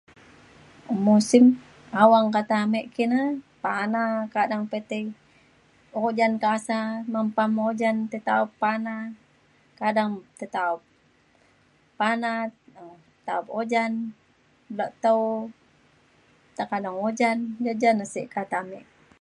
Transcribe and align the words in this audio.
musim 1.05 1.43
awang 2.01 2.27
kata 2.35 2.55
amik 2.65 2.85
ki 2.95 3.03
ne 3.11 3.21
pana 3.63 4.03
kadang 4.35 4.63
pe 4.71 4.77
tai 4.89 5.05
ojan 6.05 6.33
kasa 6.43 6.79
mempam 7.13 7.51
ojan 7.69 7.95
tetaup 8.11 8.49
pana. 8.61 8.95
kadang 9.79 10.11
tetaup 10.39 10.79
pana 11.99 12.31
um 12.81 12.97
tetaup 13.15 13.45
ojan. 13.59 13.91
beluak 14.75 14.91
tau 15.03 15.19
tekadang 16.57 16.97
ojan. 17.07 17.37
ja 17.65 17.73
ja 17.81 17.91
ne 17.97 18.05
sik 18.13 18.27
kata 18.35 18.55
amik 18.63 18.83
ki. 18.89 19.11